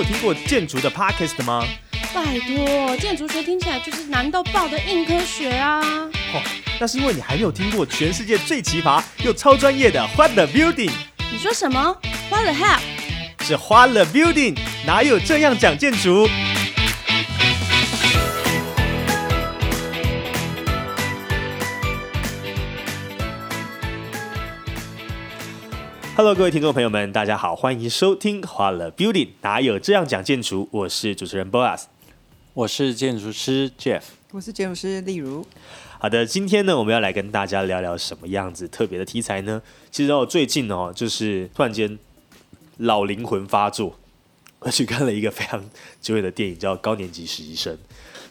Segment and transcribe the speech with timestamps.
[0.00, 1.62] 有听过建筑的 Podcast 的吗？
[2.14, 5.78] 拜托，建筑学听起来就是难到爆的硬科学啊！
[6.32, 6.42] 哦，
[6.80, 10.90] 那是因为你还没有听过全世界最奇葩又超专业的 What the Building。
[11.30, 11.94] 你说什么
[12.30, 12.78] ？What the hell？
[13.42, 16.26] 是 What the Building，哪有这样讲建筑
[26.20, 30.68] ？Hello，各位听众朋友们，大家好，欢迎收听 What the Building，哪有这样讲建筑？
[30.70, 31.84] 我是主持人 Boas。
[32.52, 35.46] 我是建筑师 Jeff，我是建筑师例如。
[35.98, 39.62] 好的，今天呢，我们要来跟大家聊聊什么样子特别的题材呢？
[39.90, 41.98] 其实哦，最近哦，就是突然间
[42.76, 43.98] 老灵魂发作，
[44.58, 45.64] 我去看了一个非常
[46.02, 47.74] 久远的电影，叫《高年级实习生》。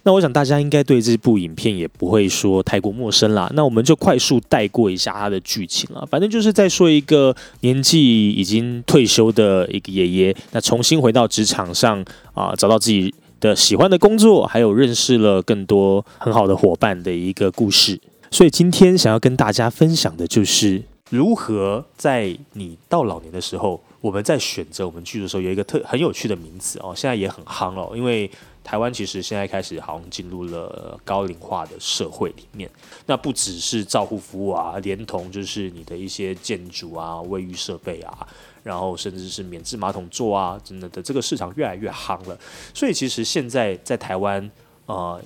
[0.03, 3.49] 那我想大家应该对这部影片也不会说太过陌生啦。
[3.53, 6.05] 那我们就快速带过一下它的剧情了。
[6.09, 12.03] 反正就是在说一个年纪已经退休的一个爷爷，那重新回到职场上
[12.33, 13.13] 啊，找到自己。
[13.41, 17.97] 的喜欢的工作，还有认识了更多很好的伙伴的一个故事。
[18.29, 27.93] 所以今天想要跟大家分享的就是如何在你到老年的时候，我们在选择我们剧的时候，有一个特很有趣的名字哦，现在也很夯哦。
[27.95, 28.29] 因为
[28.63, 32.69] 台湾其实现在开始好像进入了高龄化的社会里面，
[33.05, 38.27] 那不只是照护服务啊，连同就是你的一些建筑啊、卫浴设备啊。
[38.61, 42.37] 然后甚至是免治马桶座啊，真的的这个市场越来越夯了。
[42.73, 44.51] 所以其实现在在台湾，
[44.85, 45.19] 呃，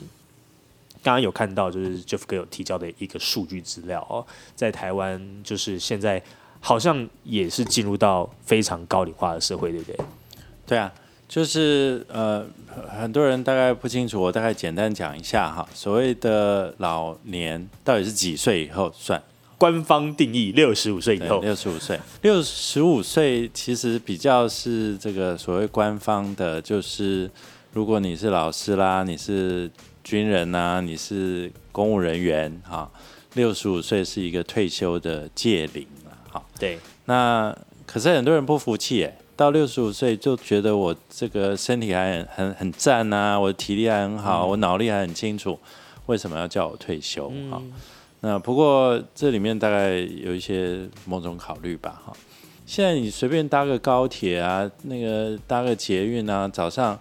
[1.02, 4.24] 刚刚有看到就是 Jeff 哥有提交的一个数据资料哦，
[4.56, 6.22] 在台湾就是现在
[6.60, 10.00] 好像也是进入到非常高龄化的社会，对不对？
[10.68, 10.94] 对啊，
[11.28, 12.46] 就是呃，
[12.90, 15.68] 很多人大概不清楚，我大概简单讲一下哈。
[15.74, 19.22] 所谓的老年到底是几岁以后算？
[19.56, 27.32] 官方定义六十五岁以后，六十五岁，六十五岁其实比较是这个所谓官方的，就是
[27.72, 29.72] 如果你是老师啦，你是
[30.04, 32.92] 军人呐，你是公务人员哈，
[33.36, 36.44] 六十五岁是一个退休的界龄了哈。
[36.60, 37.56] 对，那
[37.86, 45.60] 可是很多人不服气哎，到六十五岁就觉得我这个身体还很很很赞呐，我的体力还很好，我脑力还很清楚，
[46.06, 47.62] 为什么要叫我退休哈？
[48.22, 52.14] 那不过这里面大概有一些某种考虑吧，哈。
[52.66, 56.98] 现在你随便搭个高铁啊，那个搭个捷运啊，早上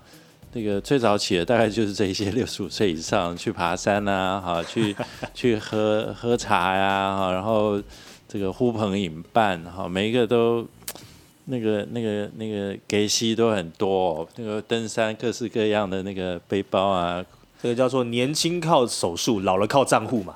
[0.53, 4.94] 那个最早起的大概就是这些六十五岁以上去爬山啊，哈，去
[5.32, 7.81] 去喝喝茶呀，哈，然后
[8.26, 10.66] 这个呼朋引伴，哈，每一个都
[11.47, 17.25] 那个那个那个给息都很多，那个登山各式各样的那个背包啊。
[17.62, 20.34] 这个叫做年轻靠手术，老了靠账户嘛。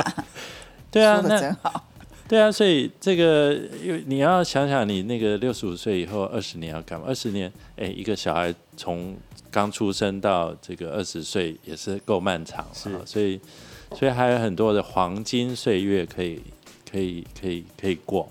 [0.90, 1.84] 对啊，那真好。
[2.26, 3.52] 对啊，所以这个，
[3.84, 7.04] 因为你要想想，你那个六十五岁以后二十年要干嘛？
[7.08, 9.14] 二十年，哎，一个小孩从
[9.50, 13.38] 刚出生到这个二十岁也是够漫长是，所以，
[13.94, 16.40] 所以还有很多的黄金岁月可以，
[16.90, 18.26] 可以，可以，可以过。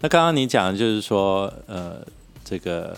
[0.00, 1.96] 那刚刚你讲的就是说，呃，
[2.44, 2.96] 这个。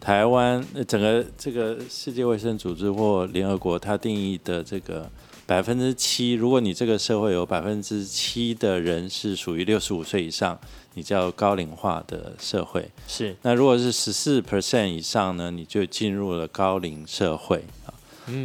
[0.00, 5.10] 台湾整个这个世界卫生组织或联合国，它定义的这个
[5.44, 10.56] 百分之七，如果你这个社会有百分之七的人是属于六十五岁以上，
[10.94, 12.88] 你叫高龄化的社会。
[13.08, 13.36] 是。
[13.42, 17.92] 那如果是十四 percent 以上呢，你就进入了高龄社会啊。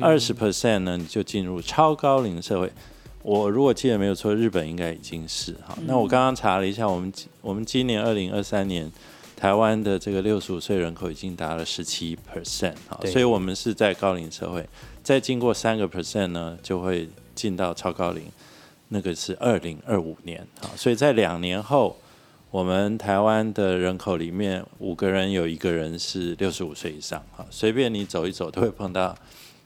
[0.01, 2.73] 二十 percent 呢，你就进入超高龄社会。
[3.23, 5.75] 我如果记得没有错，日本应该已经是哈。
[5.87, 7.11] 那我刚刚查了一下，我们
[7.41, 8.91] 我们今年二零二三年。
[9.35, 14.65] 台湾的这个六十五岁人口已经达了十七 percent 哈，所以我们是在高龄社会，
[15.03, 18.23] 再经过三个 percent 呢，就会进到超高龄，
[18.87, 21.97] 那个是二零二五年啊，所以在两年后，
[22.51, 29.13] 我们台湾的人口里面五个人有一个人是六十五岁以上哈，随便你走一走都会碰到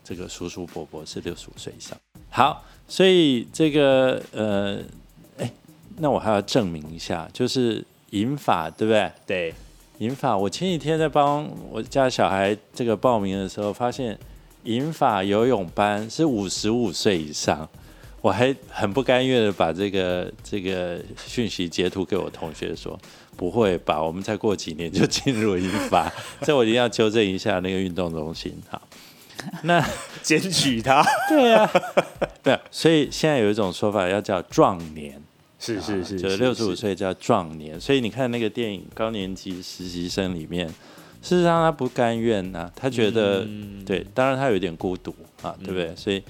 [0.03, 1.95] 这个叔叔伯伯是六十五岁以上。
[2.31, 4.79] 好，所以这个呃，
[5.37, 5.51] 哎，
[5.97, 9.11] 那我还要证明一下，就是银法对不对？
[9.25, 9.53] 对。
[9.99, 14.15] 银法，我前几天在帮我家小孩这个报名的时候，发现
[14.63, 17.67] 银法游泳班是五十五岁以上，
[18.21, 22.99] 我还很不甘愿的把这个这个讯息截图给我同学说，
[23.35, 23.99] 不会吧？
[23.99, 26.13] 我们再过几年就进入银法，
[26.45, 28.55] 这我一定要纠正一下那个运动中心。
[28.69, 28.79] 好，
[29.63, 29.83] 那
[30.21, 31.67] 检举他，对呀，
[32.43, 35.21] 对，所以现在有一种说法要叫壮年。
[35.59, 43.43] 是是是，就六十五岁叫壮年，所以你看那个电影《高年级实习生》里面，事实上他不甘愿呐，他觉得
[43.83, 45.95] 对，当然他有点孤独啊，对不对？
[45.95, 46.21] 所以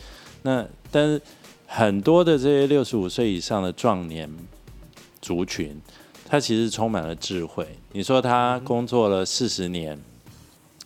[0.44, 1.22] 那但是
[1.66, 4.34] 很多的这些六十五岁以上的壮年
[5.22, 5.78] 族群，
[6.26, 7.68] 他其实充满了智慧。
[7.92, 10.00] 你说他工作了四十年，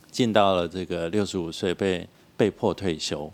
[0.09, 3.31] 进到了这个六十五岁被被迫退休。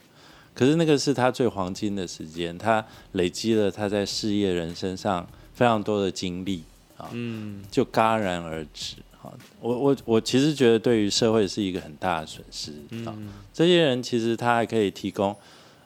[0.57, 6.63] 可是那个是他最黄金的时间，他累积了他在事业人生上非常多的经历
[6.97, 8.95] 啊，嗯，就戛然而止。
[9.19, 9.31] 好，
[9.61, 12.71] 我我我其实觉得对于社会是一个很大的损失
[13.05, 13.15] 啊。
[13.53, 15.35] 这些人其实他还可以提供，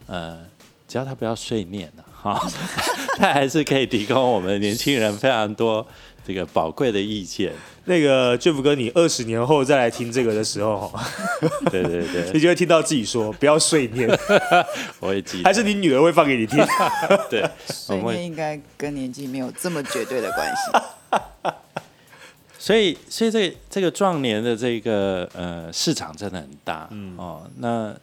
[0.07, 0.39] 呃，
[0.88, 2.41] 只要他不要碎念了哈，
[3.19, 5.85] 他还是可以提供我们年轻人非常多
[6.31, 7.51] 这个宝贵的意见。
[7.86, 10.94] 那个 Jeff 哥，你二十年后再来听这个的时候，
[11.69, 14.07] 对 对对， 你就会听到自己说不要碎念，
[15.01, 16.63] 我会记，还是你女儿会放给你听？
[17.30, 21.51] 对，碎念应该跟年纪没有这么绝对的关系。
[22.57, 27.94] 所以，所以这这个壮年的这个呃市场真的很大，嗯哦，那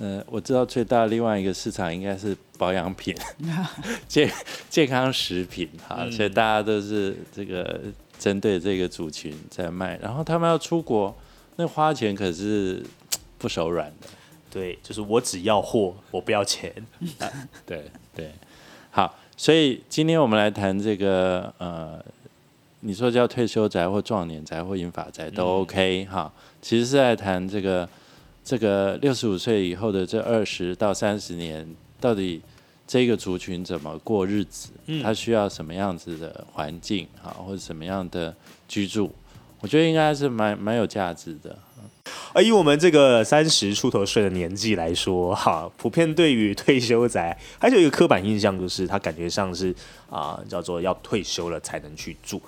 [0.00, 3.14] 呃我知道最大另外一个市场应该是保养品、
[4.08, 4.30] 健
[4.70, 7.80] 健康食品哈，所以大家都是这个。
[8.18, 11.14] 针对这个族群在卖，然后他们要出国，
[11.54, 12.82] 那花钱可是
[13.38, 14.08] 不手软的。
[14.50, 16.74] 对，就是我只要货，我不要钱。
[17.64, 17.84] 对
[18.16, 18.32] 对，
[18.90, 22.04] 好，所以今天我们来谈这个呃，
[22.80, 26.32] 你说叫退休宅或壮年宅或银发宅都 OK 哈。
[26.60, 27.88] 其实是在谈这个
[28.48, 32.40] 这个六十五岁以后的这二十到三十年到底。
[32.90, 34.70] 这个族群怎么过日子？
[35.02, 38.34] 他需要什么样子的环境啊，或者什么样的
[38.66, 39.10] 居住？
[39.60, 41.54] 我觉得应该是蛮蛮有价值的。
[42.32, 49.74] 而以我们这个三十出头岁的年纪来说，哈，普遍对于退休宅还是有一个刻板印象，就是他感觉上是
[50.08, 52.40] 啊，叫做要退休了才能去住。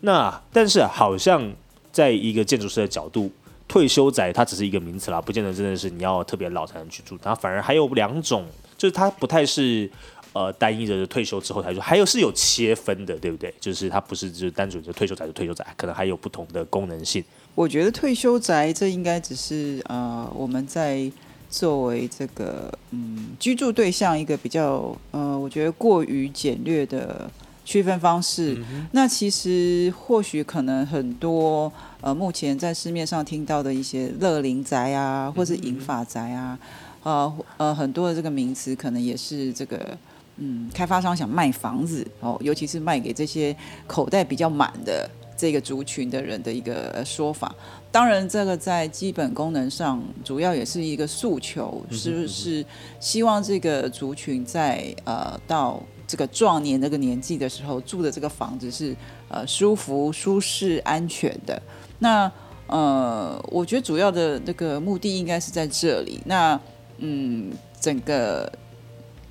[0.00, 1.54] 那但是好像
[1.92, 3.30] 在一个建筑师的角度，
[3.74, 7.18] 退休宅它只是一个名词啦，不见得真的是你要特别老才能去住。
[7.20, 8.46] 它反而还有两种。
[8.78, 9.90] 就是它不太是
[10.32, 13.52] 呃单一的退休之后才说，还有是有切分的，对不对？
[13.58, 17.24] 就是它不是就是单纯就退休宅就退休宅，可能还有不同的功能性。
[17.56, 21.10] 我觉得退休宅这应该只是呃我们在
[21.50, 27.28] 作为这个嗯居住对象一个比较呃我觉得过于简略的
[27.64, 28.56] 区分方式。
[28.92, 36.58] 那其实或许可能很多呃目前在市面上听到的一些乐龄宅啊，或是银发宅啊。
[37.02, 39.98] 呃呃，很多的这个名词可能也是这个，
[40.38, 43.54] 嗯，开发商想卖房子哦，尤其是卖给这些
[43.86, 45.06] 口袋比较满的
[45.36, 47.54] 这个族群的人的一个说法。
[47.92, 52.64] 当然，这个在基本功能上，主要也是一个诉求，是不是
[52.98, 58.94] 希望这个族群在呃到这个壮年那个年纪的时候住的这个房子是
[59.28, 61.60] 呃舒服、舒适、安全的？
[61.98, 62.30] 那
[62.66, 66.20] 呃，我觉得主要的那个目的应该是在这里。
[66.24, 66.58] 那
[66.98, 68.50] 嗯，整个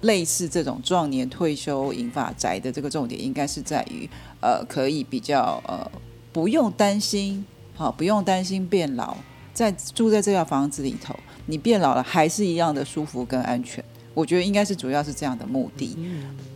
[0.01, 4.07] 类似这种壮年退休银发宅的这个重点，应该是在于
[4.41, 5.91] 呃，可以比较呃，
[6.31, 7.45] 不用担心，
[7.75, 9.17] 好，不用担心变老，
[9.53, 11.15] 在住在这套房子里头，
[11.45, 13.83] 你变老了还是一样的舒服跟安全。
[14.13, 15.97] 我觉得应该是主要是这样的目的。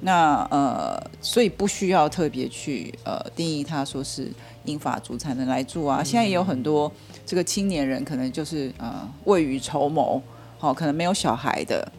[0.02, 4.32] 那呃，所以不需要特别去呃定义它说是
[4.66, 6.04] 英法族才能来住啊。
[6.04, 6.92] 现在也有很多
[7.26, 10.22] 这个青年人，可能就是呃未雨绸缪。
[10.60, 11.92] 好，可能没有小孩的，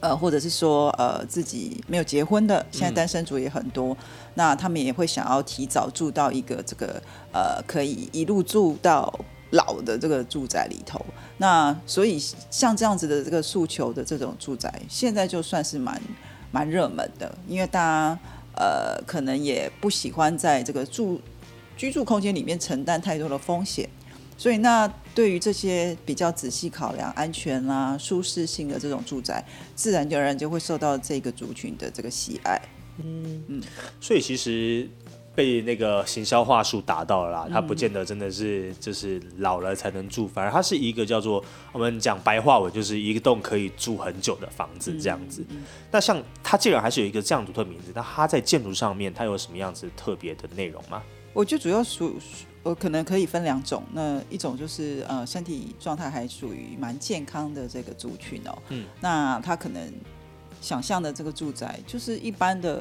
[0.00, 3.96] 呃，或者是说呃自己没有结婚的，现在单身族也很多，
[4.34, 7.00] 那他们也会想要提早住到一个这个
[7.32, 9.16] 呃可以一路住到
[9.52, 11.02] 老的这个住宅里头。
[11.38, 12.18] 那所以
[12.50, 15.98] 像这样子的这个诉求的这种住宅，现在就算是蛮
[16.50, 18.18] 蛮热门的，因为大家
[18.56, 21.18] 呃可能也不喜欢在这个住
[21.76, 23.88] 居住空间里面承担太多的风险。
[24.38, 29.44] 所以，那对于这些比较仔细考量安全啦、舒适性的这种住宅，
[29.76, 32.60] 自然而然就会受到这个族群的这个喜爱。
[33.04, 33.62] 嗯嗯，
[34.00, 34.88] 所以其实
[35.34, 45.44] 被那个行销话术打到了啦，他不见得真的是就是老了才能住，反而它是一个叫做我们讲白话文，就是一栋可以住很久的房子这样子。
[45.90, 51.02] 那像它既然还是有一个这样独特名字，那它在建筑上面它有什么样子特别的内容吗？
[51.32, 52.14] 我觉得主要属。
[52.64, 59.82] 我可能可以分两种，那一种就是呃身体状态还属于蛮健康的这个族群哦，嗯，那他可能
[60.60, 62.80] 想象的这个住宅就是一般的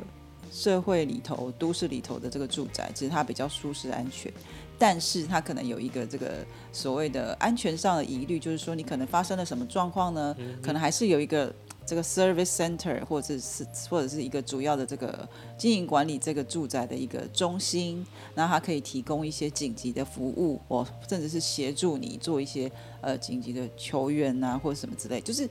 [0.52, 4.32] 社会里头、都市里头的这个住宅，其实它比较舒适安全，
[4.78, 10.36] 但是它可能有一个这个所谓的安全上的疑虑，就是说你可能发生了什么状况呢？
[10.62, 11.54] 可能还是有一个。
[11.84, 15.28] 这个 service center 或者是或者是一个主要的这个
[15.58, 18.06] 经营管理这个住宅的一个中心，
[18.36, 25.20] 那它可以提供一些紧急的服务，或甚至是协助你做一些呃紧急的求援啊，或者什么之类。
[25.20, 25.50] 就是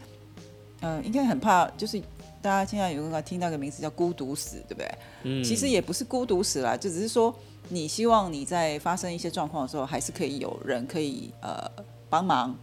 [0.81, 2.01] 呃，应该很怕，就是
[2.43, 4.95] 大家现在有个听到个名词叫孤独死，对不对？
[5.25, 5.45] 嗯。
[5.45, 7.35] 其实也不是孤独死啦，就只是说
[7.69, 11.71] 你希望你在发生一些状况的时候，还是可以有人可以呃
[12.09, 12.57] 帮忙。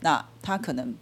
[0.00, 0.94] 那他可能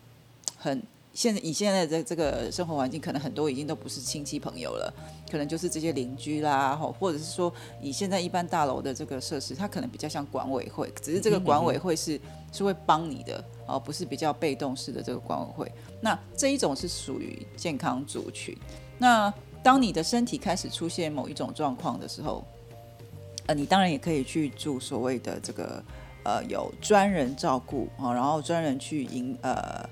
[0.57, 0.83] 很
[1.17, 4.93] 现在以现在的这个生活环境，可能很多已经都不是亲戚朋友了，
[5.31, 12.21] 可能就是这些邻居啦，或或者是说以现在一般大楼的这个设施，它可能比较像管委会，只是这个管委会是
[12.53, 15.73] 是会帮你的哦，不是比较被动式的这个管委会。
[16.03, 18.55] 那这一种是属于健康族群。
[18.99, 19.33] 那
[19.63, 22.45] 当你的身体开始出现某一种状况的时候，
[23.47, 25.83] 呃，你当然也可以去住所谓的这个
[26.25, 29.89] 呃有专人照顾啊，然后专人去营呃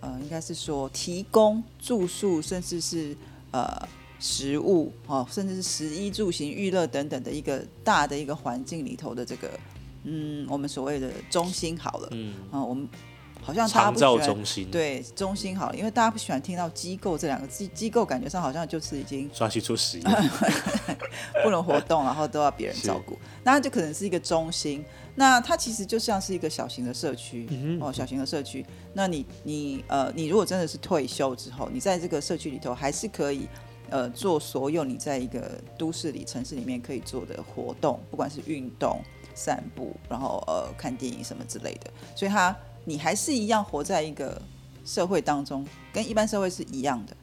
[0.00, 3.16] 呃，应该是说提供住宿，甚至是
[3.50, 3.66] 呃
[4.18, 9.50] 食物哦，甚至是食衣住行娱乐等等的一个大的一个环境里头的这个
[10.04, 12.88] 嗯，我们所谓的中心好了，嗯啊，我们。
[13.42, 20.30] 好像大家不喜欢中心对中心好了，因为大家不喜欢听到机构这两个机，机构感觉上好像就是已经抓去做实验，
[21.42, 24.84] 不能活动，然后都要别人照顾， 那就可能是一个中心。
[25.14, 27.48] 那它其实就像是一个小型的社区
[27.80, 28.64] 哦，小型的社区。
[28.92, 33.48] 那你你呃，你如果真的是退休之后，你在这个社区里头还是可以
[33.88, 39.00] 呃做所有你在一个都市里、城市里面可以做的活动，不管是运动、
[39.34, 41.90] 散步，然后呃看电影什么之类的。
[42.14, 42.54] 所以它。
[42.84, 44.40] 你还是一样活在一个
[44.84, 47.16] 社会当中，跟一般社会是一样的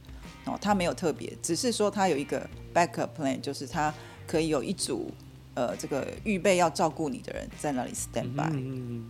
[0.45, 0.57] 哦。
[0.61, 3.93] 他没有特别，只是说他有一个 backup plan，就是他
[4.27, 5.11] 可以有一组
[5.55, 8.51] 呃这个预备要照顾你的人在那里 stand by。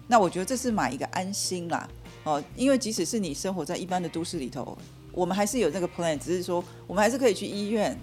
[0.08, 1.90] 那我觉得这是买一个安心啦
[2.24, 4.78] 哦，因为即使是你生活在一般的都市里头，
[5.12, 7.98] 我们还是有那个 plan，只是说我们还是可以去医院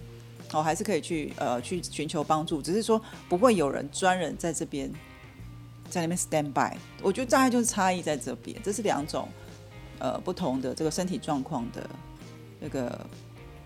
[0.52, 4.92] 哦，还是可以去呃去寻求帮助，只是说不会有人专人在这边。
[5.92, 9.28] 在那边 stand by，我觉得大概就是差异在这边，这是两种
[9.98, 11.86] 呃不同的这个身体状况的
[12.58, 12.98] 那个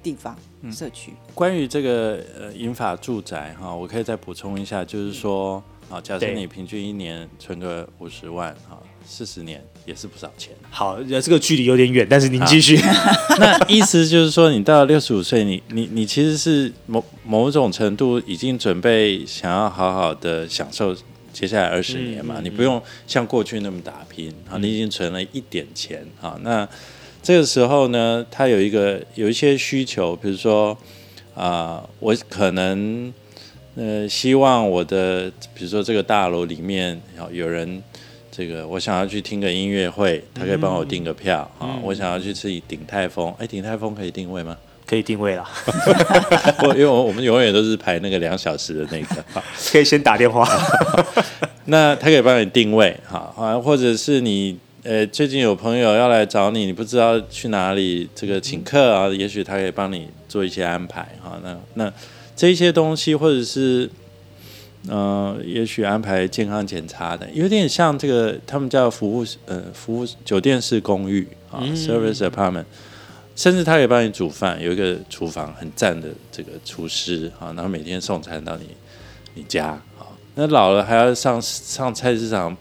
[0.03, 0.37] 地方
[0.73, 1.13] 社区。
[1.37, 10.53] 关于这个呃银法住宅哈，我可以再补充一下，就是说啊，假设你平均一年存个五十万哈，四十年也是不少钱。
[10.69, 12.77] 好，这个距离有点远，但是您继续。
[13.39, 20.93] 那意思就是说，你到六十五岁，你你你其实是某某种程度已经准备想要好好的享受。
[21.39, 26.35] 接下来二十年嘛，你不用像过去那么打拼啊，你已经存了一点钱啊。
[26.41, 26.67] 那
[27.23, 30.75] 这个时候呢，他有一个有一些需求，比如说
[31.35, 33.13] 啊，我可能
[33.75, 37.83] 呃希望我的，比如说这个大楼里面有有人，
[38.31, 41.79] 这个我想要去听个音乐会，他可以帮我订个票啊。
[41.83, 44.57] 我想要去吃鼎泰丰，哎，鼎泰丰可以定位吗？
[44.87, 45.45] 可以定位了，
[46.63, 49.25] 我因为我们永远都是排那个两小时的那个，
[49.73, 50.49] 可以先打电话。
[51.67, 61.37] 那他可以帮你定位，哈啊，或者是你呃最近有朋友要来找你，你不知道去哪里这个请客啊，也许他可以帮你做一些安排，哈。
[61.43, 61.93] 那那
[62.37, 63.91] 这些东西，或者是
[64.89, 72.67] 嗯，也许安排健康检查的，有点像这个他们叫服务呃服务酒店式公寓啊，service apartment。
[73.37, 78.69] 甚至他可以帮你煮饭，有一个厨房很赞的这个厨师啊，然后每天送餐到你
[79.35, 80.09] 你家啊。
[80.35, 82.57] 那老了还要上上菜市场，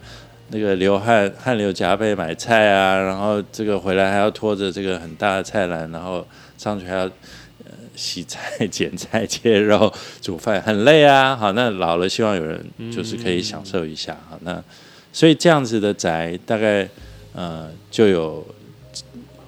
[0.50, 6.28] 那个流汗汗流浃背买菜啊，然后这个回来还要拖着这个很大的菜篮，然后
[6.58, 9.92] 上去还要呃洗菜、剪菜、切肉、
[10.22, 11.34] 煮饭，很累啊。
[11.38, 12.62] 好，那老了希望有人
[12.94, 14.62] 就是可以享受一下好，那
[15.14, 16.86] 所以这样子的宅大概
[17.32, 18.46] 呃就有。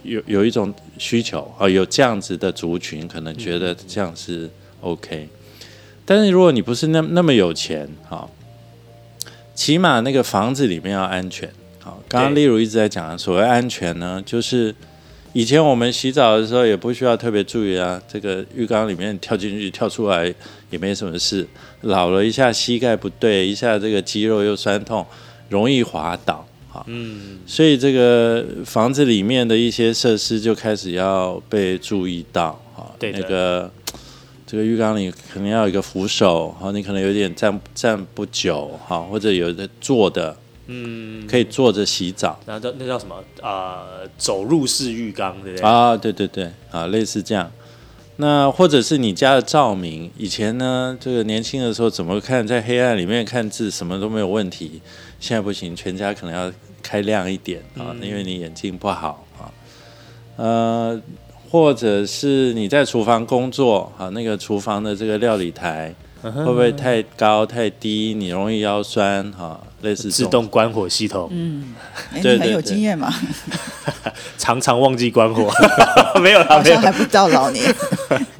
[0.04, 4.50] 有有一种需求啊，有这样子的族群，可能觉得这样是
[4.82, 5.30] OK。
[6.06, 8.30] 但是如果你不是那那么有钱，哈，
[9.54, 11.50] 起码那个房子里面要安全。
[11.80, 14.74] 好，刚刚例如一直在讲，所谓安全呢，就是
[15.34, 20.34] 以前我们洗澡的时候也不需要特别注意啊，这个浴缸里面跳进去跳出来
[20.70, 21.48] 也没什么事。
[21.82, 25.06] 老了一下膝盖不对，一下这个肌肉又酸痛，
[25.50, 26.46] 容易滑倒。
[26.88, 32.94] 嗯，所以这个房子里面的一些设施就开始要被注意到哈。
[33.00, 33.72] 对那个
[34.46, 42.40] 这个浴缸里可能要有一个扶手，哈，你可能有点站站不久，哈，或者有的坐的，嗯，可以坐着洗澡。
[42.46, 43.86] 那叫那叫什么啊？
[44.18, 45.68] 走入式浴缸，对不对？
[45.68, 47.52] 啊，对对对，啊，类似这样。
[48.20, 54.82] 那或者是你家的照明，以前呢，这个年轻的时候怎么看，在黑暗里面看字，什么都没有问题。
[55.20, 56.52] 现在不行，全家可能要
[56.88, 59.52] 开亮一点啊，因为你眼睛不好啊。
[60.38, 61.02] 呃，
[61.50, 68.14] 或者是你在厨房工作啊，那个厨房的这个料理台会不会太高太低？
[68.14, 71.28] 你容易腰酸哈，类似自动关火系统。
[71.32, 71.76] 嗯，
[72.14, 73.14] 你很有经验嘛？
[74.38, 75.52] 常常忘记关火，
[76.22, 77.76] 没有，啦，没有还不到老年。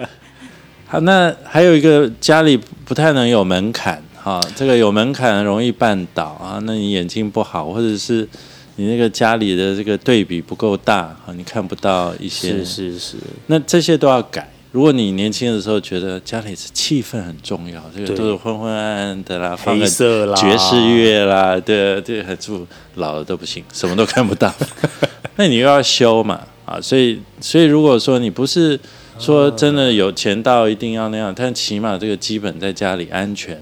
[0.88, 6.60] 好，那还有一个家里不太能有门槛哈，这个有门槛容易绊倒啊。
[6.64, 8.28] 那你眼睛不好，或者是
[8.76, 13.16] 你那个家里的这个对比不够大啊，你看不到一些，是是是，
[13.46, 14.52] 那这些都要改。
[14.74, 24.54] 如果你年轻的时候觉得家里是气氛很重要，这个都是昏昏暗暗的啦，放黑个色啦，爵士乐啦，对对，很住老了都不行， 什么都看不到。
[25.38, 28.78] 那你又要修嘛啊，所以所以如果说你不是
[29.18, 33.60] 说真的有钱到一定要那样，但起码这个基本在家里安全。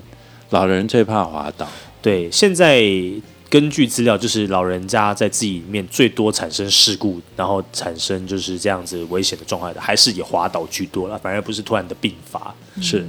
[0.52, 1.68] 老人最怕滑倒，
[2.02, 2.84] 对，现在
[3.50, 12.54] 根据资料，就是老人家在自己里面最多产生事故，然后产生就是这样子危险的状态的，还是以滑倒居多了，反而不是突然的病发。
[12.82, 13.06] 是。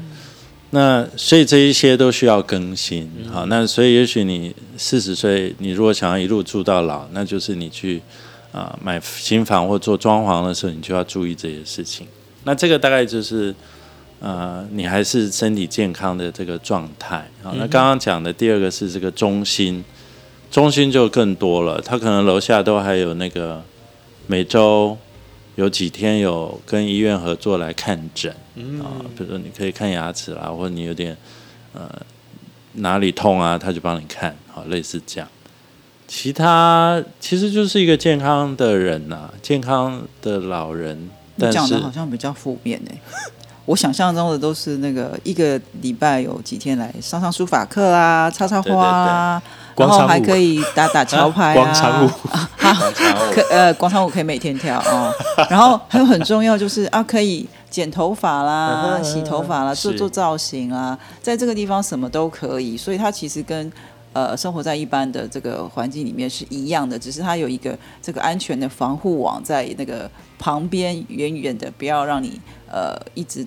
[0.70, 8.02] 那所以这一些都需要更新，好，那所以也许你四十岁，你如果想要一路住到老，那就是你去
[8.52, 12.06] 啊、买新房或做装潢的时候，你就要注意这些事情。
[12.44, 13.54] 那这个大概就是
[14.20, 17.28] 呃，你还是身体健康的这个状态。
[17.42, 19.84] 好，那刚刚讲的第二个是这个中心，
[20.50, 23.62] 中心就更多了，他可能楼下都还有那个
[24.26, 24.96] 每周
[25.56, 28.34] 有几天有跟医院合作来看诊。
[28.82, 31.16] 啊，比如说你可以看牙齿啦，或者你有点
[31.74, 31.88] 呃
[32.72, 35.28] 哪里痛啊，他就帮你看，好，类似这样。
[36.08, 42.98] 其他其实就是一个健康的人呐、健康的老人，你但是讲的好像比较负面哎、
[43.66, 49.42] 我想象中的都是那个一个礼拜有几天来上上书法课啊，插插花啊，
[49.76, 52.10] 然后还可以打打桥 牌啊，广场舞
[53.32, 55.12] 可呃广场舞可以每天跳哦，
[55.50, 63.70] 然后还有很重要就是啊可以剪头发啦、洗头发啦、做做造型啊，在这个地方什么都可以，所以它其实跟
[64.12, 70.08] 呃生活在一般的这个环境里面是一样的，只是它有一个这个安全的防护网在那个
[70.38, 73.44] 旁边远远的，不要让你呃一直。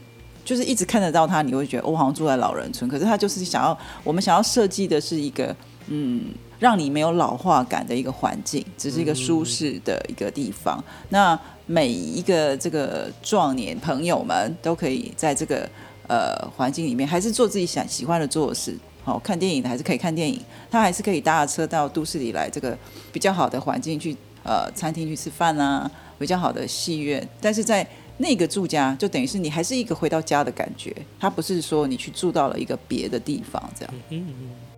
[0.49, 2.89] 就是一直看得到它，你会觉得、我好像住在老人村。
[2.89, 5.55] 可是它就是想要，我们想要设计的是一个，
[5.89, 6.23] 嗯，
[6.57, 10.83] 让你没有老化感的一个环境，只是一个舒适的一个地方。
[11.09, 15.69] 那每一个这个壮年朋友们都可以在这个
[16.07, 18.75] 呃环境里面，还是做自己想喜欢的做事。
[19.03, 22.75] 好、看电影的还是可以看电影，他还是可以搭车到都市里来这个
[23.13, 27.29] 比较好的环境去呃餐厅去吃饭啊，比较好的戏院。
[27.39, 27.87] 但是在
[28.21, 33.93] 那个住家，就等于是你还是一个回到家的感觉，它不是说你去住到了一个别的地方这样。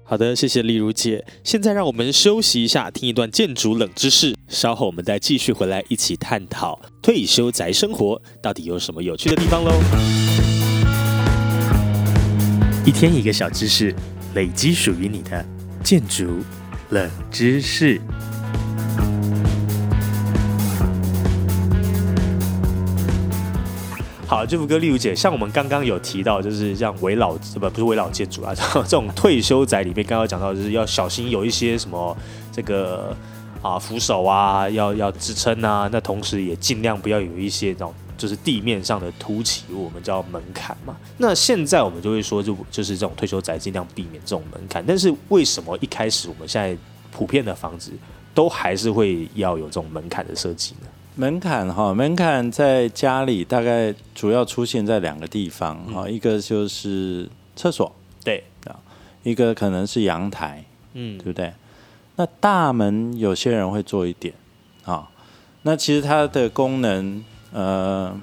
[0.04, 1.25] 好的，谢谢丽如姐。
[1.43, 4.36] 现在让我们休息一下，听一段建筑冷知识。
[4.47, 9.71] 稍后我们再继续回来一起探讨退休宅生活到底有什么有趣的地方喽。
[12.86, 13.95] 一天一个小知识，
[14.36, 15.43] 累积属于你的
[15.84, 16.27] 建筑
[16.89, 17.99] 冷知识。
[24.31, 28.55] 好，这副歌，例如姐，像我们刚刚有提到，就是像围老不不是围老建筑啊，
[28.87, 32.15] 这种退休宅里面，刚刚讲到就是要小心有一些什么
[32.49, 33.13] 这个
[33.61, 40.95] 啊扶手啊，要要支撑啊，那同时也尽量不要有一些那种就是地面上的凸起，我们叫门槛嘛。
[41.17, 46.73] 那现在我们就会说就就是这种退休宅尽量避免这种门槛，但是为什么一开始我们现在
[47.11, 47.91] 普遍的房子
[48.33, 50.87] 都还是会要有这种门槛的设计呢？
[51.15, 57.93] 门槛哈，门槛在家里大概主要出现在两个地方哈，一个就是厕所，
[58.24, 58.80] 对啊，
[59.24, 61.52] 一个可能是阳台，嗯对不对？
[62.15, 64.34] 那大门有些人会做一点
[64.86, 65.10] 啊，
[65.63, 68.17] 那其实它的功能，呃，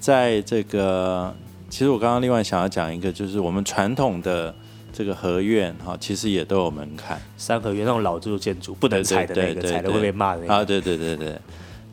[0.00, 1.34] 在这个，
[1.68, 4.54] 其实我刚刚另外想要讲一个，就是我们传统的
[4.92, 7.20] 这个合院哈，其实也都有门槛。
[7.36, 10.54] 三合院那种老旧建筑不能踩的那个，对对对对踩了会被骂的那个。
[10.54, 11.38] 啊，对对对对，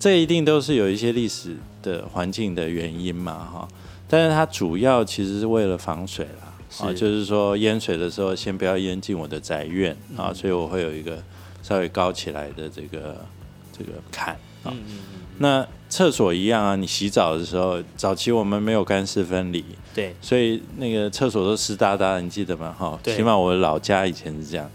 [0.03, 3.65] 这一定都是有一些历史的环境的原因嘛，哈。
[4.09, 11.23] 但是它主要其实是为了防水啦，啊，是就是说淹水的时候先不要淹进我的宅院嗯啊，所以我会有一个
[11.61, 13.25] 稍微高起来的这个
[13.71, 14.33] 这个坎
[14.65, 14.65] 啊。
[14.65, 19.63] 嗯嗯嗯，那厕所一样啊，你洗澡的时候，早期我们没有干湿分离，
[19.95, 22.75] 对，所以那个厕所都湿哒哒的，你记得吗？
[22.77, 24.69] 哈，对起码我老家以前是这样。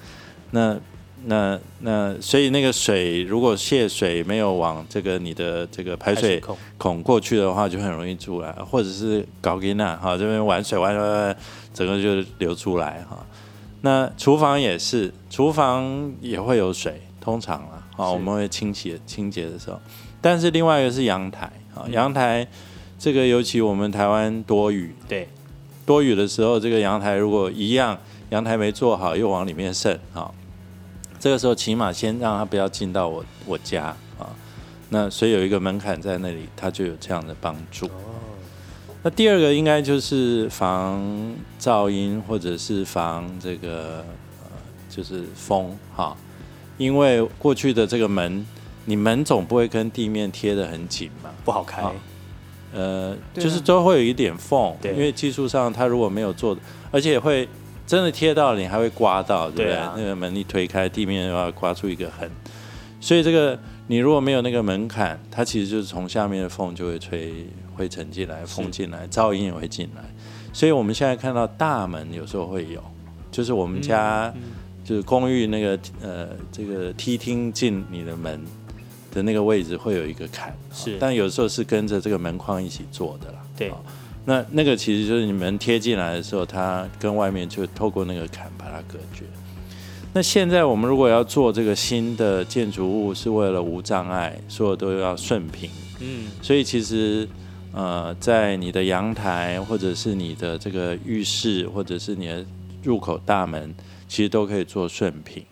[0.52, 0.74] 那
[1.24, 11.36] 那那，所以那个水如果泄水没有往这个你的这个排水孔孔过去的话，就很容易出来，或者是搞给那哈这边玩水玩玩玩，
[11.74, 13.18] 整个就流出来哈。
[13.80, 19.80] 那厨房也是，厨房也会有水，通常啦，啊，我们会清洁清洁的时候，
[20.20, 22.46] 但是另外一个是阳台啊，阳台
[22.98, 25.28] 这个尤其我们台湾多雨，对，
[25.86, 27.96] 多雨的时候，这个阳台如果一样，
[28.30, 30.28] 阳台没做好又往里面渗啊，
[31.18, 34.34] 这个时候起码先让他不要进到我我家啊。
[34.90, 37.90] 那所以有一个门槛在那里，它就有这样的帮助。
[39.02, 44.04] 那第二个应该就是防噪音，或者是防这个
[44.42, 44.50] 呃，
[44.88, 46.16] 就是风哈。
[46.78, 48.46] 因为过去的这个门，
[48.86, 51.82] 你门总不会跟地面贴的很紧嘛，不好开。
[52.72, 56.56] 呃，就是都会有一点缝，因为技术上它如果没有做，
[56.90, 57.48] 而且会
[57.88, 59.66] 真的贴到你还会刮到，对不对？
[59.68, 59.94] 对啊。
[59.96, 62.30] 那个门一推开，地面的话刮出一个痕，
[63.00, 70.02] 所以这个你如果没有那个门槛，它其实就是从下面的缝就会吹灰尘进来、风进来，噪音也会进来。
[70.52, 72.82] 所以我们现在看到大门有时候会有，
[73.32, 74.42] 就是我们家、嗯
[74.84, 78.42] 就是公寓那个呃这个梯厅进你的门
[79.12, 80.96] 的那个位置会有一个坎，是。
[80.98, 83.38] 但有时候是跟着这个门框一起做的啦。
[83.56, 83.70] 对。
[83.70, 83.84] 好
[84.28, 89.24] 那那个其实就是你们贴进来的时候，它跟外面就透过那个坎把它隔绝。
[90.12, 97.26] 那现在我们如果要做这个新的建筑物，是为了无障碍，所有都要顺平，嗯，所以其实
[97.72, 102.44] 呃，在你的阳台或者是你的这个浴室或者是你的
[102.82, 103.74] 入口大门，
[104.08, 105.42] 其实都可以做顺平，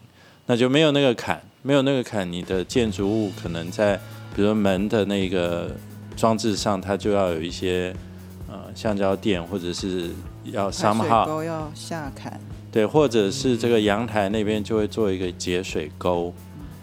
[0.45, 3.97] 那就没有那个坎，没有那个坎，你的建筑物可能在
[4.35, 5.75] 比如说门的那个
[6.15, 7.95] 装置上，它就要有一些
[8.49, 10.11] 呃橡胶垫或者是
[10.45, 11.27] 要三号。
[11.27, 16.33] 沟要下坎，对，或者是这个阳台那边就会做一个节水沟，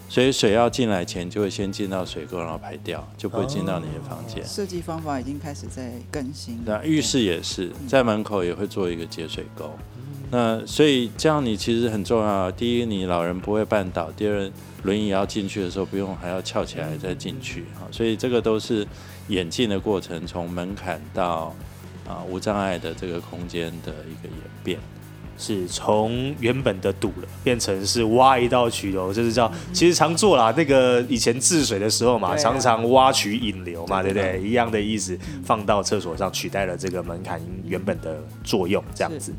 [0.08, 4.44] 所以水要进来前就会先进到水沟，然后排掉，就不会进到你的房间。
[4.44, 6.60] 设计方法已经开始在更新。
[6.64, 9.70] 那浴室也是在门口也会做一个节水沟。
[10.30, 12.50] 那所以这样你其实很重要。
[12.50, 14.50] 第一，你老人不会绊倒；第二，
[14.82, 17.66] 轮椅要进去的时候不用还要翘起来再进去。
[17.78, 18.84] 好，所以这个都是
[19.28, 21.54] 演进的过程，从门槛到
[22.06, 24.78] 啊无障碍的这个空间的一个演变。
[25.36, 30.54] 是从原本的堵了变成是挖一道渠流，就是叫其实常做啦。
[30.56, 34.38] 那个以前治水的时候嘛，啊常常挖渠引流嘛，对不对？
[34.38, 39.34] 对一样的意思，放到厕所上取代了这个门槛原本的作用，这样子。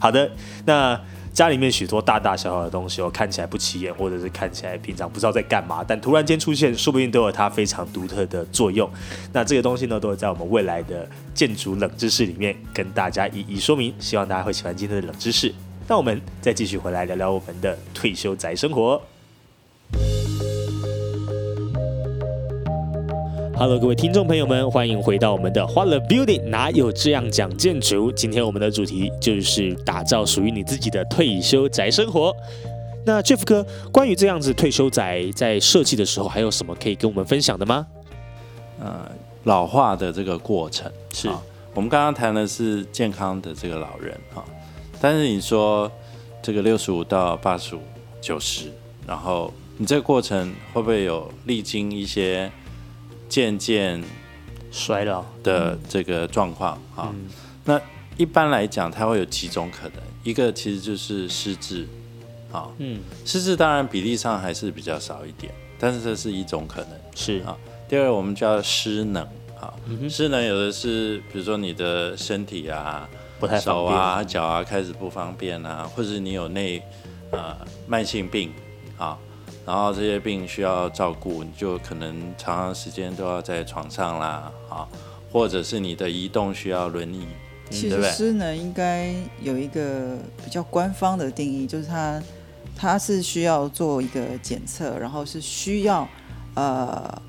[0.00, 0.28] 好的，
[0.64, 1.00] 那
[1.36, 8.88] 家里面许多大大小小的东西哦，看起来不起眼，或者是看起来平常不知道在干嘛，但突然间出现，说不定都有它非常独特的作用。
[9.34, 13.94] 那这个东西呢，都会在我们未来的建筑冷知识里面跟大家一一说明。
[13.98, 15.54] 希望大家会喜欢今天的冷知识。
[15.86, 18.98] 那我们再继续回来聊聊我们的退休宅生活。
[23.58, 28.12] Hello，各位听众朋友们，欢迎回到我们的欢乐 Building，哪有这样讲建筑？
[28.12, 32.36] 今天我们的主题就是打造属于你自己的退休宅生活。
[33.06, 37.86] 那 Jeff 哥，关于这样子退休宅在设计的时候，还有什么可以跟我们分享的吗？
[38.78, 39.10] 呃，
[39.44, 41.42] 老化的这个过程是啊
[41.72, 44.44] 我们刚刚谈的是健康的这个老人哈，
[45.00, 45.90] 但是你说
[46.42, 47.80] 这个六十五到八十五、
[48.20, 48.70] 九十，
[49.06, 52.52] 然后你这个过程会不会有历经一些
[53.28, 54.02] 渐渐
[54.70, 57.10] 衰老，的这个状况啊？
[57.12, 57.28] 嗯。
[57.64, 57.80] 那
[58.16, 61.86] 一般来讲，它会有几种可能，一个其实就是失智
[62.52, 66.90] 啊，嗯，失智当然比例上还是比较少一点，但是这是一种可能。
[67.14, 67.40] 是。
[67.40, 67.56] 啊。
[67.88, 69.22] 第二，我们叫失能
[69.60, 73.08] 啊，嗯失能有的是，比如说你的身体啊、
[73.38, 76.82] 不太手啊、脚啊开始不方便啊，或者你有内
[77.30, 78.52] 呃慢性病
[78.98, 79.16] 啊，
[79.66, 84.86] 然后这些病需要照顾，你就可能长长时间都要在床上啦啊，
[85.32, 87.26] 或者是你的移动需要轮椅，
[87.68, 88.12] 其实对不对？
[88.12, 92.22] 失能应该有一个比较官方的定义，就是它
[92.76, 96.08] 它是需要做一个检测，然后是需要
[96.54, 97.20] 呃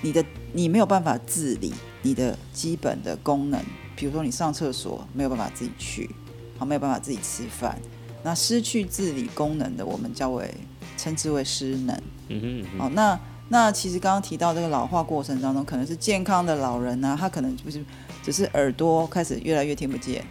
[0.00, 3.60] 你的你没有办法自理你的基本的功能，
[3.96, 6.08] 比如说你上厕所没有办法自己去，
[6.56, 7.76] 好没有办法自己吃饭，
[8.22, 10.54] 那失去自理功能的，我们叫为
[11.00, 11.96] 称之为失能。
[12.28, 17.82] 嗯哼嗯哼，好，那那其实刚刚提到这个老化过程当中，可能是健康的老人呢、他可能就是
[18.22, 20.24] 只是耳朵开始越来越听不见，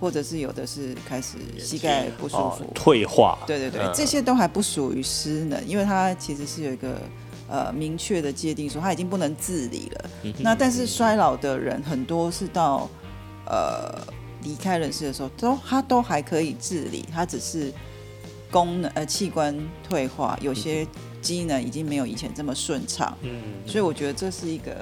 [0.00, 7.00] 或者是有的是开始膝盖不舒哦服，，退化，对对对，嗯这些都还不属于失能，因为它其实是有一个
[7.48, 10.10] 呃明确的界定，说他已经不能自理了。
[10.24, 12.88] 嗯那但是衰老的人很多是到
[13.46, 13.94] 呃
[14.42, 17.72] 离开人世的时候，都他都还可以自理，他只是
[18.54, 20.86] 功能呃器官退化，有些
[21.20, 24.76] 机能已经没有以前这么顺畅，嗯，所以我觉得这是一个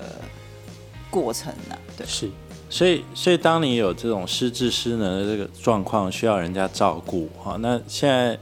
[1.10, 2.06] 过程呐、对。
[2.06, 2.28] 是
[2.68, 8.38] 所以，所以当你有这种失智失能的这个状况，需要人家照顾哈，那现在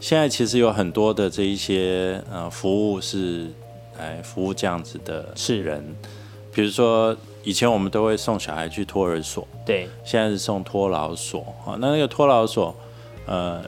[0.00, 3.50] 现在其实有很多的这一些呃服务是
[3.98, 5.82] 来服务这样子的是人，
[6.52, 11.76] 比如说以前我们都会送小孩去托儿所，对，现在是送托老所啊。
[11.80, 12.74] 那那个托老所，
[13.26, 13.64] 呃，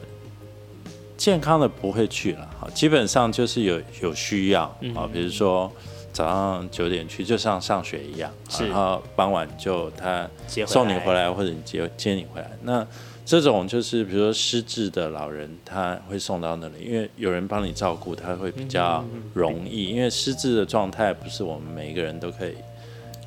[1.17, 4.63] 健康的不会去了，好，基本上就是有有需要
[4.95, 5.69] 啊，比如说
[6.13, 10.29] 早上九点去，就像上学一样，然后傍晚就他
[10.65, 12.51] 送你回来或者你接接你回来。
[12.63, 12.85] 那
[13.25, 19.03] 这种就是比如说失智的老人，他会送到那里，因为有人帮你照顾，他会比较
[19.33, 19.85] 容易。
[19.87, 22.53] 因为失智的状态不是我们每一个人都可以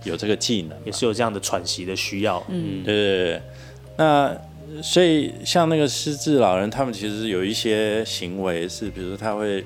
[0.04, 2.42] 有这个技能，也是有这样的喘息的需要。
[2.48, 3.42] 嗯，对对对，
[3.96, 4.34] 那
[4.82, 9.64] 所以像那个失智老人，他们其实有一些行为是，比如说他会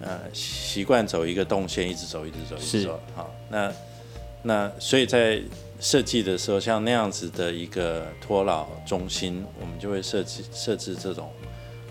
[0.00, 3.00] 呃习惯走一个动线，一直走，一直走，一直是走。
[3.14, 3.72] 好，那
[4.42, 5.40] 那所以在
[5.80, 11.30] 设计的时候，像那样子的一个托老中心，我们就会设计设置这种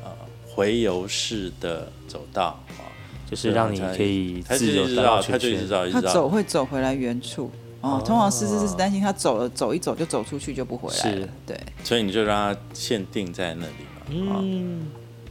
[0.04, 0.10] 呃
[0.48, 2.88] 回游式的走道啊，
[3.30, 5.32] 就是让你可以他就自由一直绕，地绕圈圈。
[5.32, 6.02] 他就一直绕，一直绕。
[6.02, 7.52] 他走会走回来原处。
[7.84, 11.28] 哦，通常是是是担心他走了走一走就走出去就不回来是了。
[11.46, 14.38] 对，所以你就让它限定在那里嘛。
[14.40, 14.88] 嗯，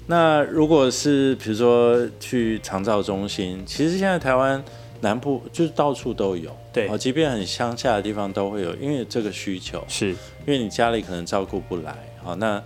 [0.06, 4.62] 那如果是比如说去长照中心，其实现在台湾
[5.00, 10.16] 南部就是到处都有，对哦，即便很乡下的地方都会有，因为这个需求，是因
[10.48, 12.62] 为你家里可能照顾不来，好，那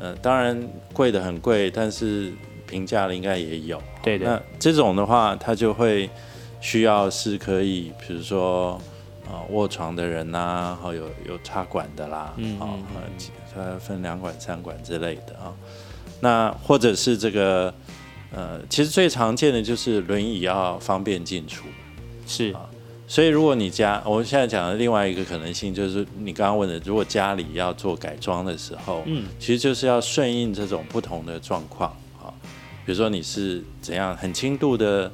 [0.00, 2.32] 呃当然贵的很贵，但是
[2.66, 6.10] 平价的应该也有，对的那这种的话，它就会
[6.60, 8.80] 需要是可以，比如说。
[9.30, 13.02] 啊，卧床的人呐、好有有插管的啦，嗯好嗯嗯
[13.54, 15.52] 呃，它分两管、三管之类的啊。
[16.20, 17.72] 那或者是这个，
[18.32, 21.66] 呃，其实最常见的就是轮椅要方便进出。
[22.26, 22.68] 是啊
[23.10, 31.90] 所以如果你家，我们现在讲的另外一个可能性就是你刚刚问的，如果家里要做改装的时候，嗯，其实就是要顺应这种不同的状况
[32.22, 32.28] 啊。
[32.84, 35.10] 比如说你是怎样很轻度的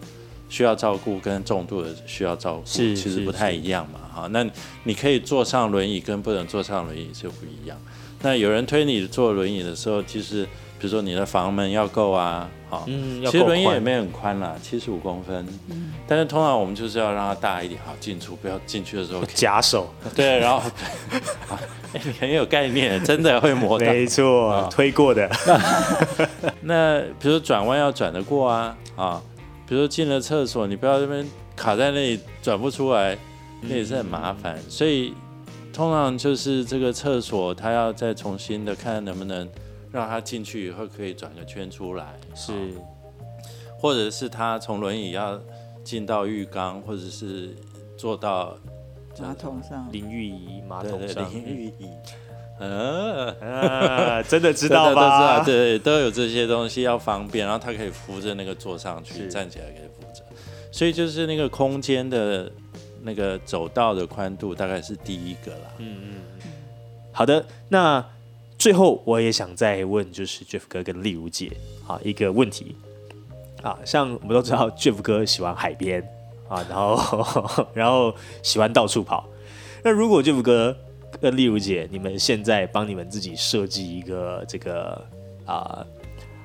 [0.55, 3.99] 需要照顾，跟重度的需要照顾，其实不太一样嘛。
[4.15, 4.47] 哈，那
[4.85, 7.77] 你可以坐上轮椅，跟不能坐上轮椅就不一样。
[8.23, 10.45] 那有人推你坐轮椅的时候，其实
[10.79, 15.45] 比如说你的房门要够啊，好，嗯，其实轮椅也没很宽啦，七十五公分。
[16.07, 20.63] 但是通常我们就是要让它大一点，好进出，不要进去的时候 夹手，对，然后
[22.21, 23.87] 很有概念，真的会磨到。
[23.91, 25.29] 没错，啊推过的，
[26.63, 29.21] 那比如说转弯要转得过啊啊，
[29.67, 33.17] 比如说进了厕所，你不要这边卡在那里转不出来，
[33.61, 34.59] 那也是很麻烦。
[34.69, 35.15] 所以
[35.73, 39.49] 通常就是这个厕所，它要再重新的看能不能
[39.91, 42.53] 让它进去以后可以转个圈出来，是。
[42.53, 42.57] 啊。
[43.77, 45.39] 或者是他从轮椅要
[45.83, 47.55] 进到浴缸，或者是
[47.99, 48.57] 坐到
[49.21, 49.87] 马桶上。
[49.93, 51.91] 淋浴仪、马桶上，淋浴椅，
[52.59, 53.31] 呃。
[53.41, 60.23] 啊，真的知道都知道，对，都有这些东西要方便，然后他可以扶着那个坐上去，站起来可以扶着，
[60.71, 62.51] 所以就是那个空间的
[63.03, 65.69] 那个走道的宽度大概是第一个啦。
[65.79, 66.51] 嗯嗯，
[67.13, 68.05] 好的，那
[68.59, 71.51] 最后我也想再问，就是 Jeff 哥跟丽如姐
[71.87, 72.77] 啊一个问题
[73.63, 76.01] 啊，像我们都知道 Jeff 哥喜欢海边
[76.49, 79.27] 啊，然后 然后喜欢到处跑。
[79.83, 80.75] 那如果 Jeff 哥
[81.21, 85.07] 跟丽如姐，你们现在帮你们自己设计一个这个
[85.47, 85.85] 啊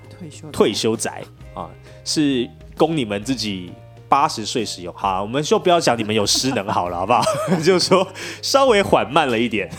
[0.09, 1.69] 退休退休宅啊，
[2.05, 3.71] 是供你们自己
[4.07, 4.93] 八十岁使用。
[4.93, 7.21] 好，我们就不要讲你们有失能好了，好不好？
[7.63, 8.07] 就是说
[8.41, 9.69] 稍微缓慢了一点。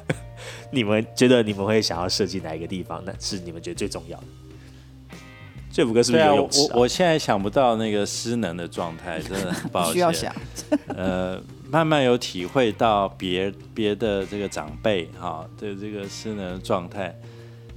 [0.70, 3.02] 你们觉得你们会想要设计哪一个地方？
[3.04, 4.24] 那是你们觉得最重要的。
[5.72, 9.94] 这五个是不是游泳池、我我现在想不到那个失能的状态，真的很 抱歉。
[9.94, 10.34] 需要想，
[10.94, 17.18] 呃，慢慢有体会到别别的这个长辈哈的这个失能的状态，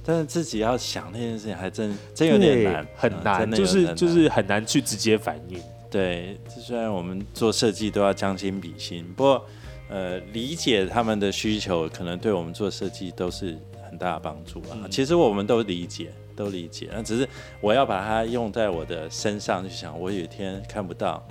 [0.04, 5.58] 但是自己要想那件事情，还真真有点对难，嗯很难，就是就是很难去直接反应。
[5.90, 9.42] 对，虽然我们做设计都要将心比心，不过
[9.88, 13.56] 呃，理解他们的需求，可能对我们做设计都是
[13.96, 14.76] 很大的帮助啊。
[14.84, 17.26] 嗯其实我们都理解，都理解，那只是
[17.60, 21.26] 我要把它用在我的身上去想，我有一天看不到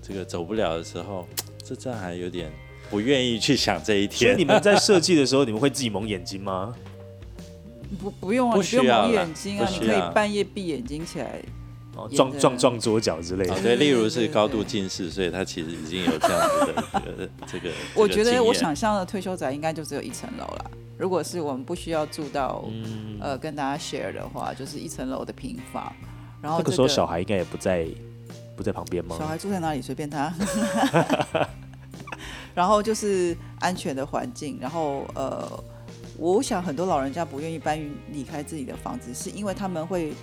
[0.00, 1.28] 这个走不了的时候，
[1.62, 2.50] 这这还有点
[2.90, 4.32] 不愿意去想这一天。
[4.32, 6.74] 所以你们在设计的时候，你们会自己蒙眼睛吗？
[8.00, 11.40] 不不用啊，不你不用蒙需要啦眼睛啊，你可以半夜闭眼睛起来。
[11.96, 13.60] 哦，撞撞撞桌角之类的啊，。
[13.62, 17.70] 对，例如是高度近视，所以他其实已经有这样子的这个这个。
[17.94, 20.70] 我觉得我想象的退休宅应该就只有一层楼啦。
[20.98, 25.92] 如果是我们不需要住到、嗯，呃跟大家 share 的话，就是一层楼的平房。
[26.42, 27.86] 然后、这那个时候小孩应该也不在
[28.56, 29.16] 不在旁边吗？
[29.18, 30.32] 小孩住在哪里随便他。
[32.54, 35.46] 然后就是安全的环境，然后呃，
[36.16, 37.78] 我想很多老人家不愿意搬
[38.10, 40.14] 离开自己的房子，是因为他们会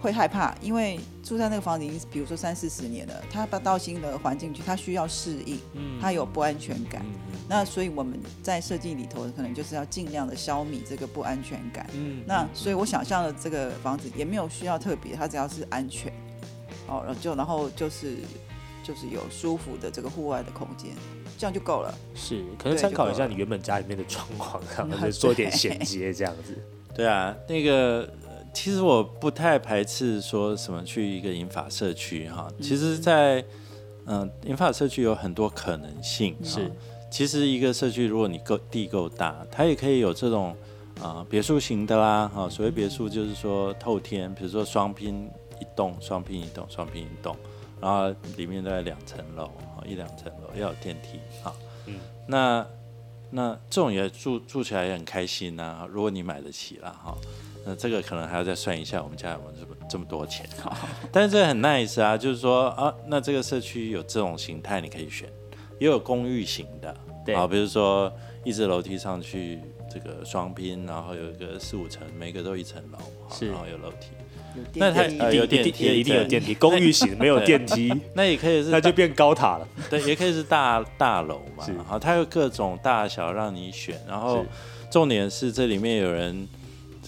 [0.00, 7.02] 会害怕，因为住在那个房子已经比如说三四十年了，他搬到新的环境去，他需要适应，嗯他有不安全感。
[7.04, 11.84] 嗯那所以我们在设计里头，可能就是要尽量的消弭这个不安全感。
[11.94, 16.12] 嗯那所以我想象的这个房子也没有需要特别，它只要是安全，
[16.86, 18.18] 哦，然后就然后就是
[18.84, 20.92] 就是有舒服的这个户外的空间，
[21.36, 21.92] 这样就够了。
[22.14, 26.56] 是，可能参考一下你原本家里面的状况， 然后嗯就做一点衔接这样子。
[26.94, 32.48] 对啊，那个呃其实我不太排斥说什么去一个银发社区哈。
[32.60, 33.44] 其实在，
[34.06, 36.36] 嗯银发社区有很多可能性。
[36.42, 36.70] 是哈
[37.10, 40.54] 其实一个社区如果你够地够大，它也可以有这种
[41.00, 42.48] 啊、别墅型的啦哈。
[42.48, 47.36] 所谓别墅就是说透天，比如说双拼一栋、双拼一栋、双拼一栋，
[47.80, 51.54] 然后里面大概两层楼哈，一两层楼要有电梯哈。
[51.86, 52.66] 嗯那
[53.30, 57.16] 那这种也住住起来也很开心呐、如果你买得起啦哈。
[57.70, 60.44] 那这个可能还要再算一下，我们家有没有这么这么多钱？
[61.12, 65.28] 但是这个很 nice 啊，就是说啊，那这个社区有这种形态你可以选，
[65.78, 66.92] 也有公寓型的，
[67.24, 74.08] 对啊，比如说一直楼梯上去，这个双拼，然后有一个四五层，每个都一层楼，好是然后有楼梯，
[74.74, 79.68] 那它有电梯一定有电梯，公寓型没有电梯， 那也可以是那就变高塔了。
[79.88, 84.44] 对，也可以是大大楼嘛是，好，它有各种大小让你选，然后
[84.90, 86.48] 重点是这里面有人，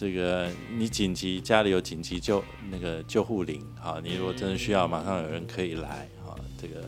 [0.02, 6.82] 这个你紧急家里有紧急救那个救护铃，好，你如果真的需要，马上有人可以来，好，这个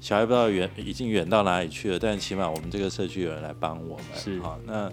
[0.00, 4.90] 小孩不知道远已经远到哪里去了，但起码我们这个社区有人来帮我们，是好，那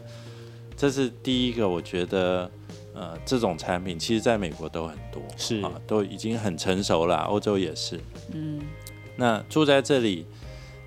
[0.76, 2.52] 这是第一个，我觉得。
[2.94, 7.98] 呃，这种产品其实在美国都很多，是啊，都已经很成熟了，欧洲也是。
[8.34, 8.60] 嗯，
[9.16, 10.26] 那住在这里，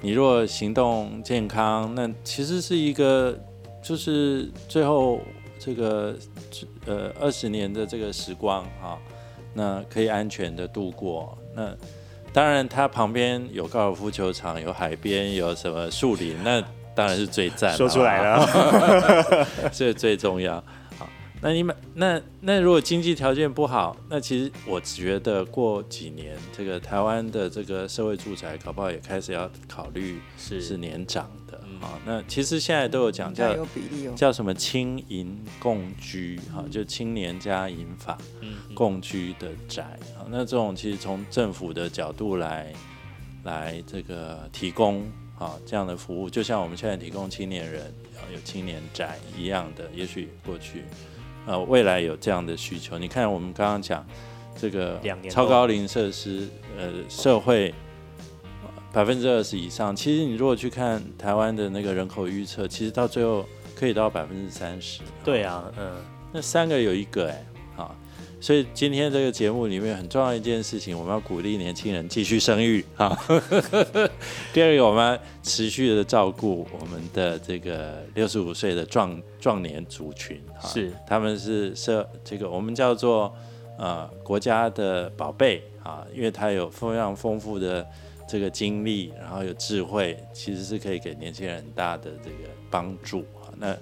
[0.02, 3.34] 你若行动健康，那其实是一个，
[3.82, 5.18] 就是最后
[5.58, 6.14] 这个
[6.86, 8.98] 呃二十年的这个时光哈、
[9.52, 11.36] 那可以安全的度过。
[11.54, 11.74] 那
[12.32, 16.60] 当然，它旁边有高尔夫球场，有海边，有什么树林，那
[16.92, 17.72] 当然是最赞。
[17.76, 20.56] 说出来了， 这最重要。
[20.98, 21.08] 好，
[21.40, 33.54] 那你们那那如果经济条件不好，那其实我觉得过几年，这个台湾的这个社会住宅，搞不好也开始要考虑是是年长的嗯啊、那其实现在都有讲叫。
[34.16, 38.16] 叫什么青银共居哈、就青年加银发
[38.74, 39.82] 共居的宅
[40.16, 40.24] 啊。
[40.30, 42.72] 那这种其实从政府的角度来
[43.42, 45.02] 来这个提供
[45.38, 47.82] 啊这样的服务，就像我们现在提供青年人
[48.16, 50.84] 啊有青年宅一样的，也许过去
[51.46, 52.98] 呃未来有这样的需求。
[52.98, 54.06] 你看我们刚刚讲
[54.56, 57.74] 这个超高龄设施，呃社会。
[58.94, 65.00] 百分之二十以上，其实你如果去看台湾的那个人口预测，其实到最后可以到百分之三十。
[65.24, 65.90] 对啊，嗯，
[66.32, 67.44] 那三个有一个哎、
[67.76, 67.90] 啊，
[68.40, 73.10] 所以今天这个节目里面很重要一件事情，我们要鼓励年轻人继续生育啊。
[74.54, 80.92] 第二个，我们要持续的照顾我们的这个六十五岁的壮壮年族群啊，是。
[81.04, 83.34] 他们是社这个我们叫做
[83.76, 87.84] 呃国家的宝贝啊，因为他有非常丰富的
[88.34, 93.24] 这个经历，然后有智慧，其实是可以给年轻人很大的这个帮助。
[93.56, 93.76] 那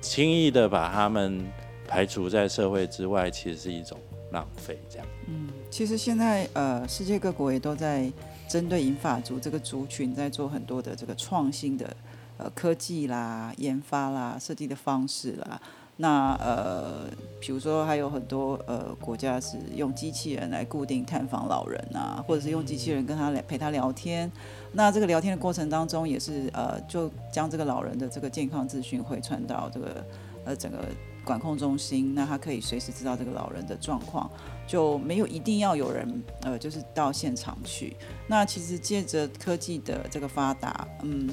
[0.00, 1.44] 轻易的把他们
[1.88, 3.98] 排除在社会之外，其实是一种
[4.30, 4.78] 浪费。
[4.88, 8.08] 这样，嗯其实现在呃，世界各国也都在
[8.48, 11.96] 针对银发族这个族群，在做很多的这个创新的
[12.36, 15.60] 呃科技啦、研发啦、设计的方式啦。
[16.02, 17.04] 那呃，
[17.38, 24.28] 比如说还有很多呃国家是用机器人来固定探访老人啊，或者是用机器人跟他来陪他聊天。
[24.72, 30.04] 那这个聊天的过程当中，也是呃，就将这个老人的这个健康资讯会传到这个
[30.44, 30.78] 呃整个
[31.24, 34.28] 管控中心，那他可以随时知道这个老人的状况，
[34.66, 37.96] 就没有一定要有人呃，就是到现场去。
[38.26, 41.30] 那其实借着科技的这个发达，嗯，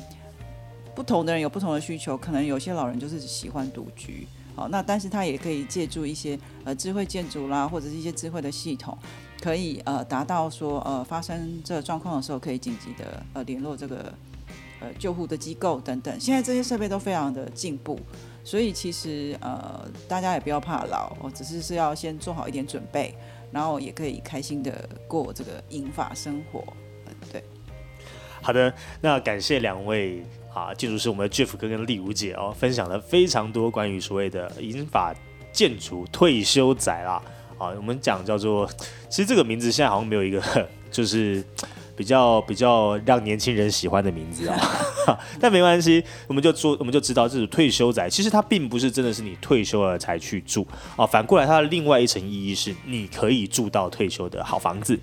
[0.94, 4.28] 不同的人有不同的需求，可能有些老人就是喜欢独居。
[4.60, 8.98] 好，那但是他也可以借助一些呃智慧建筑啦，或者是一些智慧的系统，
[9.42, 14.14] 可以呃达到说呃发生这状况的时候，可以紧急的呃联络这个
[14.82, 16.20] 呃救护的机构等等。
[16.20, 17.98] 现在这些设备都非常的进步，
[18.44, 23.16] 所以其实呃大家也不要怕老，哦只是是要先做好一点准备，
[23.54, 26.62] 然后也可以开心的过这个银发生活。
[27.32, 27.42] 对，
[28.42, 30.22] 好的，那感谢两位
[30.54, 35.14] 啊，建筑师我们的 Jeff 哥跟丽茹姐哦，分享了非常多关于所谓的银发
[35.52, 37.22] 建筑退休宅啦。
[37.58, 38.70] 啊，我们讲叫做，
[39.10, 40.42] 其实这个名字现在好像没有一个
[40.90, 41.44] 就是
[41.96, 50.66] 比较比较让年轻人喜欢的名字啊， 但没关系，我们就说我们就知道这种退休宅，其实它并不是真的是你退休了才去住
[50.96, 54.98] 啊，反过来它的另外一层意义是你可以住到退休的好房子。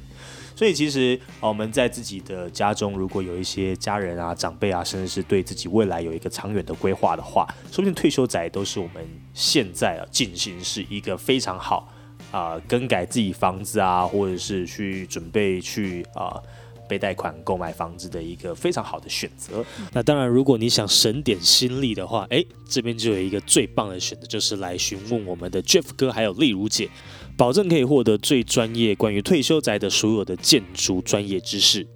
[0.57, 11.93] 所以其实呃我们在自己的家中，如果有一些家人啊、长辈啊，甚至是对自己未来有一个长远的规划的话，说不定退休宅都是我们现在啊进行是一个非常好
[12.33, 16.41] 啊、更改自己房子啊，或者是去准备去啊、
[16.89, 19.65] 被贷款购买房子的一个非常好的选择。
[19.93, 26.89] 那当然，如果你想省点心力的话，哎，这边就有一个最棒的选择，就是来询问我们的 Jeff 哥还有丽如姐，
[27.37, 31.87] 保证可以获得最专业关于退休宅的所有的建筑专业知识。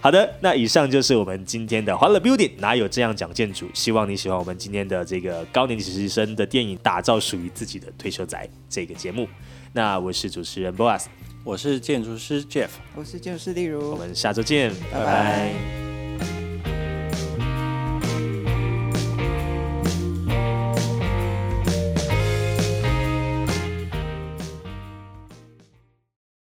[0.00, 3.68] 好的，那以上就是我们今天的欢乐 Building，哪有这样讲建筑？
[3.72, 9.28] 希望你喜欢我们今天的这个高年级实习生的电影，打造属于自己的退休宅这个节目。
[9.72, 11.04] 那我是主持人 Boas，
[11.44, 12.68] 我是建筑师 Jeff。
[12.94, 15.89] 我是建筑师例如我，们下周见，拜拜